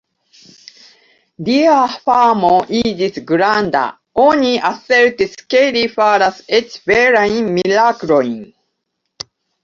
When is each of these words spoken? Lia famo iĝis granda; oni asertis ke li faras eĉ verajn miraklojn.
Lia 1.47 1.73
famo 2.05 2.53
iĝis 2.77 3.19
granda; 3.31 3.83
oni 4.23 4.53
asertis 4.69 5.35
ke 5.55 5.61
li 5.75 5.83
faras 5.97 6.39
eĉ 6.61 6.73
verajn 6.93 7.51
miraklojn. 7.59 8.33